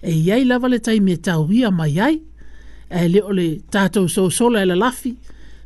[0.00, 2.14] e iei lawa le tai mea tau ia mai ai,
[2.88, 5.12] e le ole tato so sola e la lafi,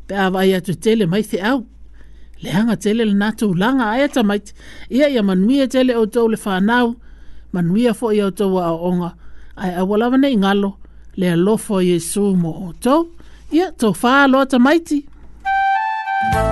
[0.09, 1.63] pe awa ia tu tele mai te au.
[2.43, 4.51] Le hanga tele le nātou langa ai aia tamait,
[4.91, 6.97] ia ia manuia tele o tau le whanau,
[7.55, 9.13] manuia fo ia o tau a onga,
[9.55, 10.73] ai awa lawa nei ngalo,
[11.23, 13.07] le alofo i e sumo o tau,
[13.55, 15.05] ia tau whaa loa tamaiti.
[16.33, 16.52] Thank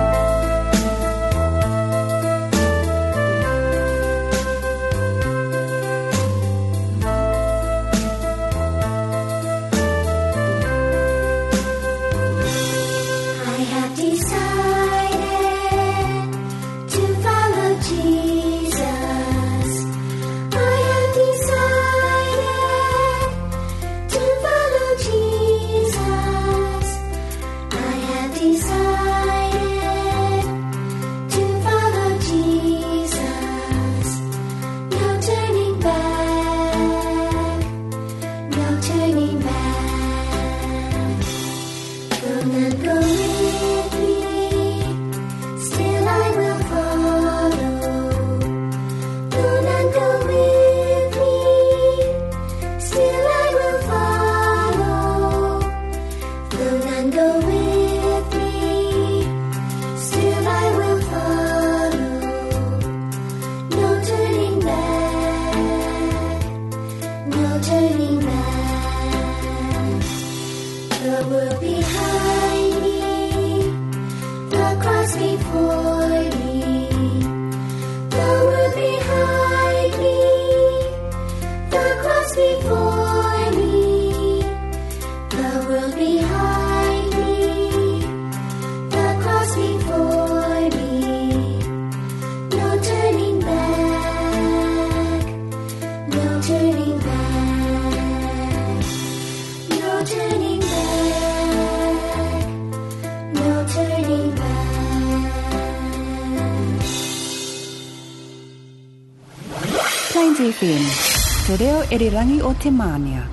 [111.95, 113.23] Erirangi o te mania.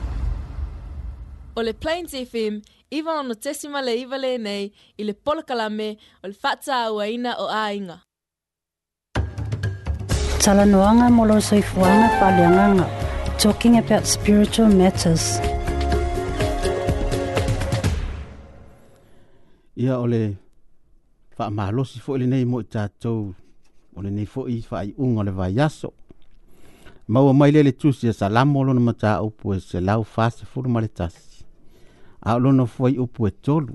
[1.55, 6.27] O le Plains FM, iwa ono tesima le iwa le nei, i le polakalame o
[6.27, 7.97] le whata aua ina o ainga.
[10.43, 12.87] Tala noanga molo soifuanga whaleanganga,
[13.43, 15.25] talking about spiritual matters.
[19.83, 20.23] Ia o le
[21.39, 23.21] whaamalosi fo ele nei mo i tātou,
[23.97, 25.93] o le nei fo i whaai unga le vai yaso,
[27.09, 31.45] maua mai lea le tusi e salamo lona mataupu e selau fasefulu ma le tasi
[32.21, 33.75] a o lona fuai upu e tolu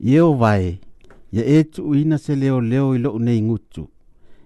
[0.00, 0.78] ie o vae
[1.32, 3.88] ia e tuuina se leoleo i lo'u nei gutu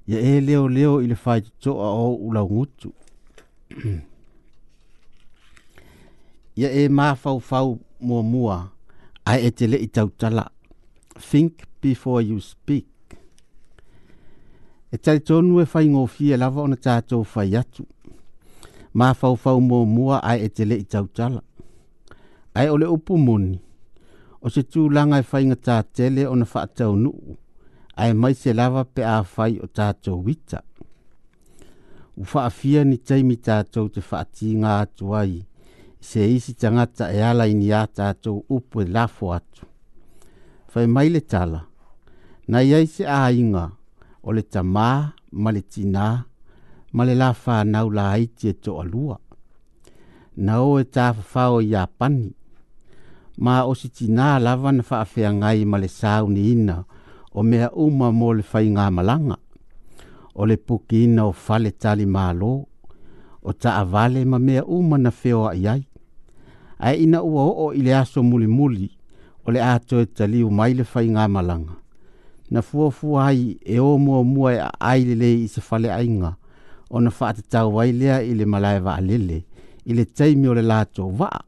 [0.06, 2.92] ia e leoleo i le faitoto'a o ou laugutu
[6.56, 8.68] ia e mafaufau muamua
[9.24, 10.50] ae e tele'i tautala
[11.20, 11.52] think
[11.82, 12.84] before you speak
[14.92, 17.84] e tai tonu e fai ngofi e lava ona tātou fai atu.
[18.96, 21.42] Mā fau fau mō mua ai e te le i tautala.
[22.56, 23.58] Ai ole upu moni.
[24.42, 27.36] O se tū langa e fai ngatā tele ona na whaatau nuu.
[28.00, 30.62] Ai mai se lava pe a fai o tātou wita.
[32.16, 35.36] U whaafia ni teimi tātou te whaati ngā atu ai.
[36.00, 39.66] Se isi tangata e ala ini a tātou upu e lafo atu.
[40.68, 41.66] Fai mai le tala.
[42.48, 43.68] Nai ai se a inga
[44.28, 44.88] o le tamā
[45.42, 46.06] ma le tinā
[46.96, 49.16] ma le lafānau laiti e toʻalua
[50.44, 52.28] na ō e tafafao i apani
[53.44, 56.76] ma o si tinā lava na faafeagai ma le sauniina
[57.38, 59.36] o mea uma mo le faigamalaga
[60.40, 62.52] o le pukiina o fale talimālō
[63.48, 65.82] o taʻavale ma mea uma na feoaʻi ai
[66.86, 68.88] ae ina ua o i le aso mulimuli
[69.46, 71.74] o le a toe taliu mai le faigamalaga
[72.50, 76.34] na fuafua ai e o muamua e aai lelei i se faleaiga
[76.90, 79.44] ona faatatau ai lea i le malae vaalele
[79.84, 81.40] i le taimi o le latou va'a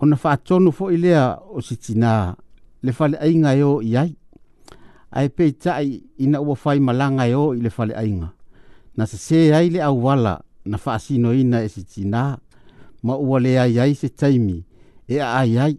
[0.00, 2.34] ona faatonu fo'i lea o sitinā
[2.82, 4.12] le faleaiga e o i ai
[5.10, 8.28] ae peita'i ina ua fai malanga e o i le faleaiga
[8.96, 12.36] na se ai le auala na faasinoina e sitinā
[13.02, 14.58] ma ua leai ai se taimi
[15.08, 15.76] e aai ai, ai.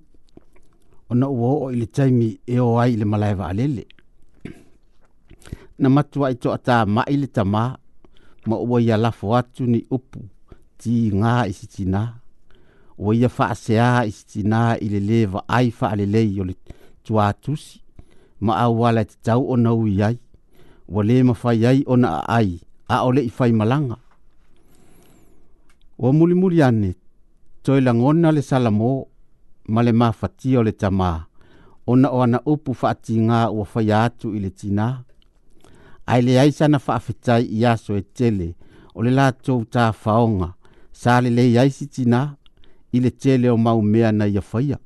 [1.13, 3.83] ona ua oo i le taimi e o ai le malae vaalele
[5.81, 7.63] na matu ai toʻatāmaʻi le tamā
[8.47, 10.19] ma ua ia lafo atu ni upu
[10.81, 12.01] tigā i sitinā
[13.03, 16.55] ua ia faaseā i sitinā i le lē vaai faalelei o le
[17.05, 17.75] tuatusi
[18.43, 20.17] ma auala e tatau ona ui ai
[20.93, 22.49] ua lē mafai ai ona aai
[22.93, 23.97] a o leʻi faimalaga
[26.01, 26.89] ua mulimuli ane
[27.63, 28.91] toe lagona le salamō
[29.67, 29.91] ma le
[30.57, 31.23] o le tamā
[31.87, 35.03] ona ona upu faatigā ua faia atu i le tinā
[36.05, 38.55] ae leai sa na faafetai i aso e tele
[38.95, 40.53] o le latou tafaoga
[40.91, 42.35] sa lelei ai si tinā
[42.91, 44.77] ile le tele o maumea na ia faia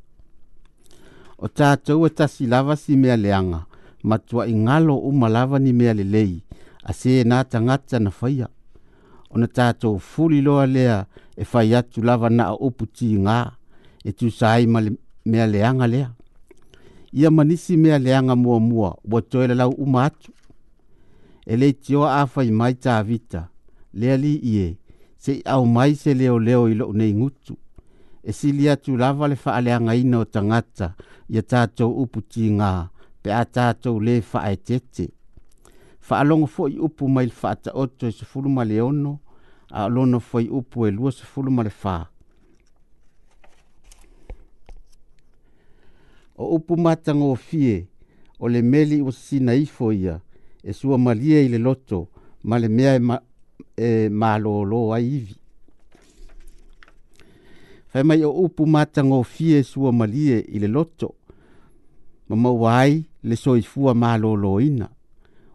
[1.37, 3.65] o tatou e tasi lava si mea leaga
[4.03, 6.41] matuaʻi ingalo uma lava ni mea lelei
[6.83, 8.47] a se na tagata na faia
[9.31, 11.05] ona tatou fuli loa lea
[11.35, 13.56] e fai atu lava na o upu tigā
[14.07, 14.91] e tusai ma le
[15.31, 16.09] mea leanga lea.
[17.11, 20.31] Ia manisi mea leanga mua mua wa toi la lau umatu.
[21.45, 23.41] E le tioa afa i mai tā vita,
[23.99, 24.67] lea li ie,
[25.17, 27.55] se i au mai se leo leo i loo nei ngutu.
[28.27, 30.89] E si lia tu lava le faa leanga ina o tangata,
[31.29, 32.71] ia tātou upu ti ngā,
[33.23, 35.07] pe a tātou le faa e tete.
[36.07, 39.15] Faa longa fo i upu mai le faa ta oto i e sefuluma leono,
[39.71, 42.03] a lono fo i upu e lua sefuluma le faa.
[46.37, 47.87] o upu matanga o fie
[48.39, 50.19] o le meli o sina ifo ia
[50.63, 52.07] e sua malia i le loto
[52.43, 53.21] ma le mea e, ma,
[53.77, 55.35] e malolo a ivi.
[57.87, 61.15] Fai mai o upu matanga o fie e sua malia i le loto
[62.29, 64.89] ma mawai le soifua malolo ina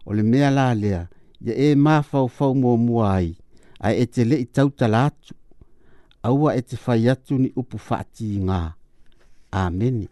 [0.04, 1.06] o le mea la lea
[1.46, 3.36] ia e mafau fau mua mua ai
[3.78, 5.34] a e te le i tautala atu
[6.22, 8.70] aua e te fai atu ni upu fati ngā.
[9.52, 9.96] Amen.
[10.06, 10.11] Amen.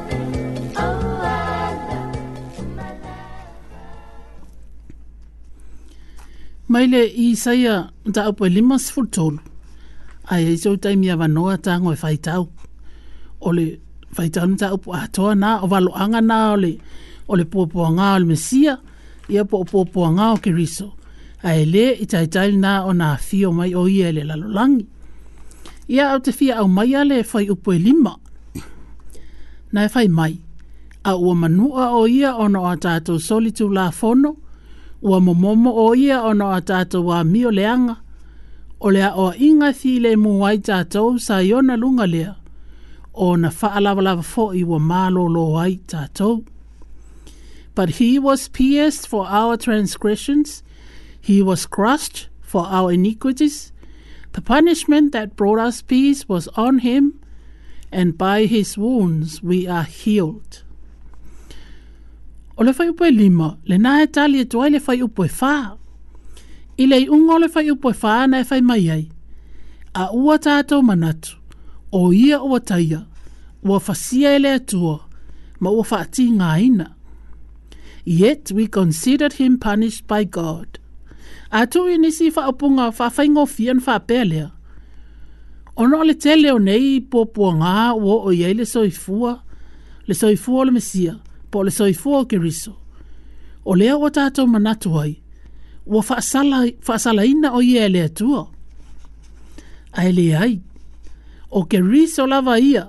[6.71, 7.73] Mai le i saia
[8.15, 9.07] ta apoe lima sifur
[10.31, 12.43] Ai ei sou taimi a wanoa ta ngoi whaitau.
[13.45, 13.49] O
[14.15, 16.71] whaitau ni ta apu atoa nā, o walo na nā, o le,
[17.27, 18.73] o le pōpua ngā o mesia,
[19.33, 20.87] ia po o pōpua ngā o keriso.
[21.47, 24.85] Ai le i taitai nā o nā fio mai o ia e le lalolangi.
[25.95, 28.15] Ia au te fia au mai ale whai upo e lima.
[29.75, 30.33] Nā e whai mai.
[31.09, 34.37] A ua manua o ia ono a tātou solitu la fono,
[35.03, 37.95] Ua momomo o ia ona a tātou wā mio leanga.
[38.79, 42.33] O lea o inga thi le muai tātou sa iona lunga lea.
[43.15, 46.45] ona na whaalavalava fo i lo ai tātou.
[47.73, 50.61] But he was pierced for our transgressions.
[51.19, 53.71] He was crushed for our iniquities.
[54.33, 57.19] The punishment that brought us peace was on him,
[57.91, 60.61] and by his wounds we are healed.
[62.61, 65.23] o le fai upo e lima, le nā e tali e tuai le fai upo
[65.25, 65.55] e whā.
[66.77, 69.05] I le ungo le fai upo e whā na e fai mai ai.
[69.97, 71.39] A ua tātou manatu,
[71.91, 72.99] o ia ua taia,
[73.65, 74.93] ua fasia e le atua,
[75.59, 76.85] ma ua whaati ngā ina.
[78.05, 80.77] Yet we considered him punished by God.
[81.49, 84.51] A tu i nisi wha apunga wha fai ngō fian wha pēlea.
[85.81, 89.33] Ono le tele o nei i pōpua ngā ua o iei le soifua,
[90.05, 91.09] le soifua o le mesia.
[91.09, 92.73] Le soifua po le soifua o keriso.
[93.65, 95.15] O lea o tātou manatu ai,
[95.85, 98.45] o whaasala ina o ia e lea tua.
[99.93, 100.53] Ai le ai,
[101.49, 102.87] o keriso lava ia,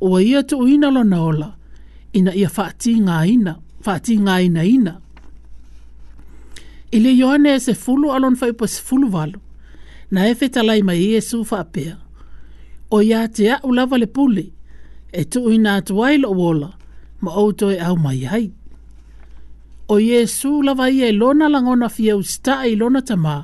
[0.00, 1.48] o ia tu ina lo naola,
[2.12, 3.54] ina ia whaati ngā ina,
[3.86, 4.98] whaati ngā ina ina.
[6.92, 9.38] Ile yoane e se fulu alon fai pa se fulu valu,
[10.12, 11.94] na efe talai mai i su whaapea.
[12.92, 14.48] O ia te au lava le puli,
[15.12, 16.81] e tu ina atuai lo wola, o
[17.22, 18.46] ma auto e au mai hai.
[19.88, 23.36] O Jesu lava ia e lona langona fia usta e lona tama,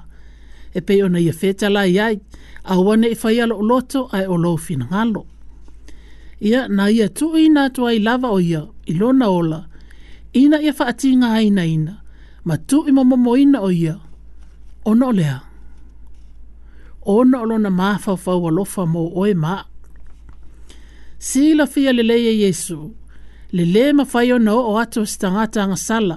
[0.77, 2.17] e pei ona ia feta la iai,
[2.65, 5.23] a wane i fai e alo loto ai o lo fina ngalo.
[6.49, 9.61] Ia na ia tu ina tu ai lava o ia, i lona ola,
[10.43, 11.95] ina ia faati ngā ina ina,
[12.47, 13.95] ma tu i momomo ina o ia,
[14.91, 15.37] ona olea.
[17.19, 19.63] Ona olona maa fau fau alofa mo oe maa.
[21.29, 22.81] Sila fia lelei e Jesu,
[23.51, 26.17] le le mawhai ona o ato stangata ang sala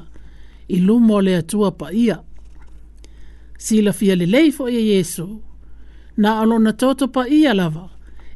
[0.67, 2.17] i lumo le atua pa ia.
[3.65, 5.25] Sila fia le leifo ia Yesu,
[6.21, 7.85] na alona toto pa ia lava,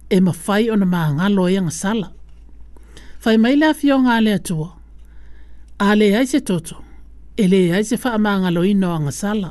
[0.10, 2.08] e mawhai ona maangalo i ang sala.
[3.22, 4.70] Fai mai la fio ngā le atua,
[5.78, 6.76] a le ai se toto,
[7.44, 8.12] ele ai se wha
[8.64, 9.50] i ino ang sala.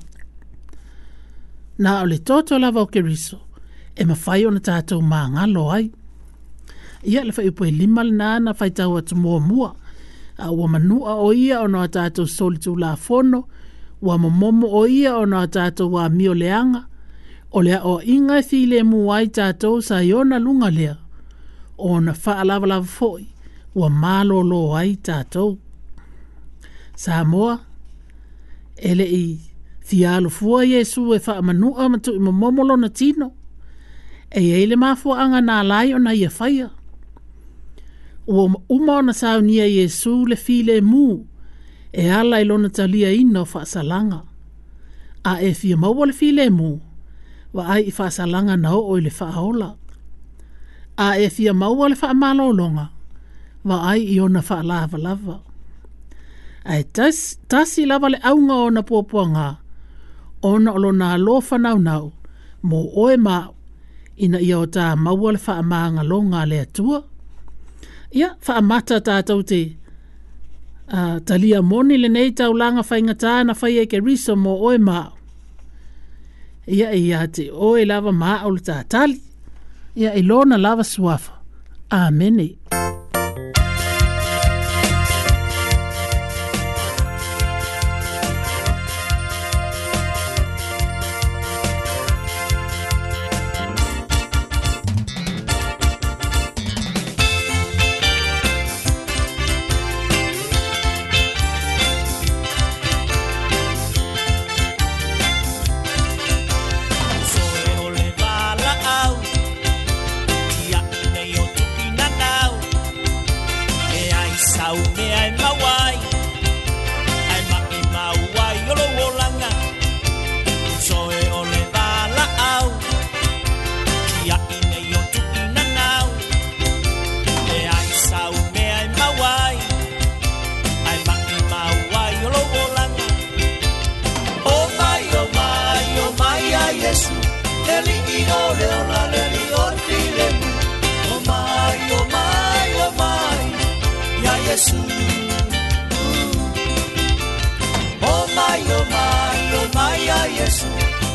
[1.82, 3.38] Na ole toto lava o keriso,
[3.96, 5.86] e mawhai ona tātou maangalo ai
[7.10, 9.70] ia le fai upoe lima le na fai tau atu mua mua.
[10.38, 13.40] A ua manua o ia o noa tātou soli tū la fono,
[14.06, 16.82] ua momomo o ia o noa tātou wa mio leanga,
[17.52, 20.94] o lea o inga thi e le muai tātou sa iona lunga lea,
[21.86, 23.22] o na faa lava lava foi,
[23.78, 25.52] ua malo lo ai tātou.
[27.04, 27.54] Samoa,
[28.88, 29.24] ele i
[29.88, 33.30] thialo fua Yesu e faa manua matu i momomo lona tino,
[34.34, 36.30] e eile mafua anga na lai o na ia
[38.26, 41.24] o uma ona saunia iesu le filemū
[41.92, 44.22] e ala i talia ina o faasalaga
[45.24, 46.78] a e fia maua le filemū
[47.54, 49.76] vaai i faasalaga na oo i le faaola
[50.96, 52.88] a e fia maua le faamalōloga
[53.64, 55.36] vaai i ona faalavalava
[56.64, 59.56] ae tasi, tasi lava le auga ona puapuaga
[60.42, 62.06] ona o na alofa naunau
[62.68, 63.54] mo oe mao
[64.16, 66.98] ina ia o tamaua le faamagaloga longa le atua
[68.18, 69.60] ia faamata tatou te
[70.96, 75.12] uh, talia moni lenei taulaga faigatā na fai ai keriso mo oe maao
[76.76, 79.16] ia iā te oe lava maao le tali.
[80.00, 81.32] ia i lona lava suafa
[81.90, 82.52] amenei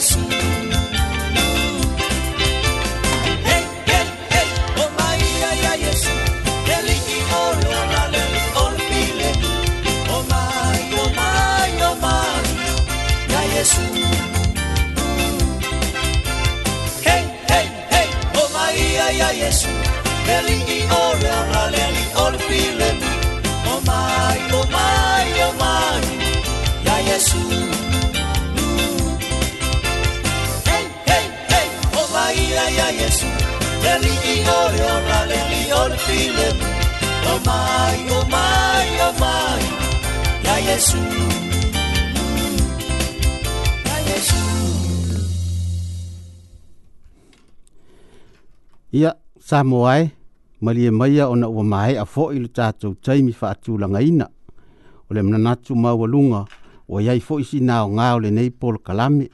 [0.00, 0.77] preço
[36.06, 36.58] feeling.
[37.30, 39.58] Oh my, oh my, oh my.
[40.46, 40.96] Ya Yesu.
[43.86, 44.36] Ya Yesu.
[48.94, 49.10] Ia
[49.48, 50.10] sa moai
[50.64, 54.26] malia mai ona wa mai a fo ilu tatou tai mi fa atu la ngaina.
[55.10, 56.42] O le mna natu mawalunga
[56.92, 59.26] o iai foʻi sinao ngao lenei polokalame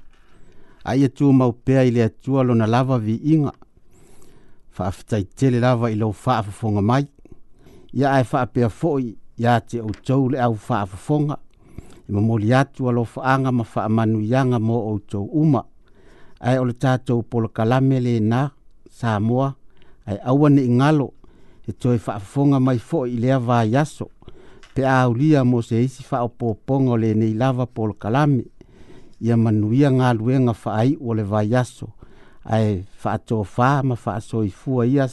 [0.90, 3.63] aia tumau pea i le atua lona lava viiga ờ.
[4.74, 7.04] faafetai tele lava i lou faafofoga mai
[7.98, 9.06] ia ae faapea foʻi
[9.42, 9.80] iā te
[10.12, 11.36] o le au faafofoga
[12.08, 15.62] e momoli atu alofaaga ma faamanuiaga mo outou uma
[16.40, 18.48] ae o le tatou polokalame lenā
[18.90, 19.52] samoa
[20.06, 21.12] ae aua ingalo
[21.68, 24.08] e toe faafofoga mai foʻi i lea vaiaso
[24.74, 28.42] pe a aulia mo se isi faaopoopoga o lenei lava polokalame
[29.20, 31.93] ia manuia galuega faaiʻu o le vaiaso
[32.44, 35.08] ai fa to fa ma fa so i fu ia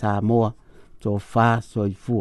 [0.00, 0.40] sa mo
[1.02, 2.18] to fa so i fu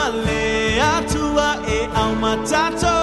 [0.00, 2.99] wale atua e au matata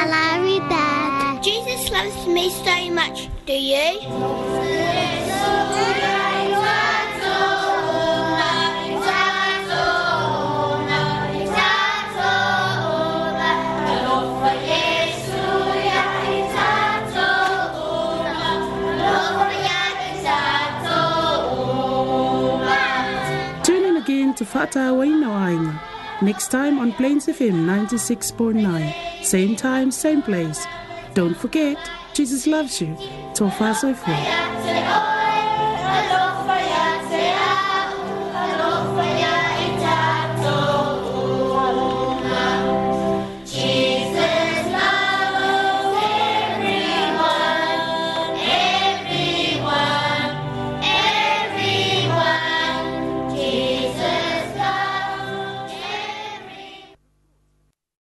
[0.00, 1.42] I love you, Dad.
[1.42, 3.28] Jesus loves me so much.
[3.46, 3.98] Do you?
[23.64, 25.80] Tune again to Fata Waina Waina
[26.22, 29.07] next time on Plains FM 96.9.
[29.30, 30.64] Same time, same place.
[31.12, 31.76] Don't forget,
[32.14, 32.96] Jesus loves you.
[33.36, 34.57] Tofa